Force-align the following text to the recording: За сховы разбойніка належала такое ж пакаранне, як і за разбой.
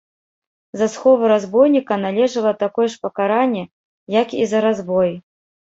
За 0.81 0.87
сховы 0.93 1.25
разбойніка 1.33 1.93
належала 2.07 2.51
такое 2.65 2.87
ж 2.95 3.01
пакаранне, 3.05 3.63
як 4.21 4.27
і 4.41 4.53
за 4.55 4.59
разбой. 4.69 5.11